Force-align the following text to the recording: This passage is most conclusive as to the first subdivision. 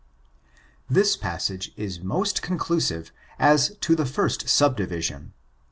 This 0.89 1.15
passage 1.15 1.73
is 1.77 1.99
most 1.99 2.41
conclusive 2.41 3.11
as 3.37 3.75
to 3.81 3.95
the 3.95 4.07
first 4.07 4.49
subdivision. 4.49 5.33